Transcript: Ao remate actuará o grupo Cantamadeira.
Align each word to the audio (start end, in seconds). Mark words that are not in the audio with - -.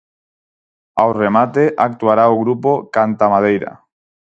Ao 1.01 1.11
remate 1.21 1.63
actuará 1.87 2.23
o 2.33 2.39
grupo 2.43 2.71
Cantamadeira. 2.95 3.71